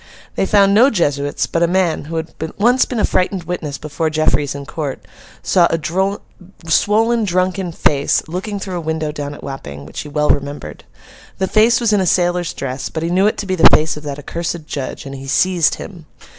[0.33, 4.09] They found no Jesuits; but a man, who had once been a frightened witness before
[4.09, 5.05] Jeffreys in court,
[5.43, 5.79] saw a
[6.67, 10.85] swollen, drunken face looking through a window down at Wapping, which he well remembered.
[11.37, 13.95] The face was in a sailor's dress, but he knew it to be the face
[13.95, 16.07] of that accursed judge, and he seized him.